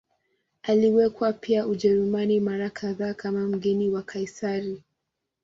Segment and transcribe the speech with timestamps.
[0.63, 4.83] Alikwenda pia Ujerumani mara kadhaa kama mgeni wa Kaisari.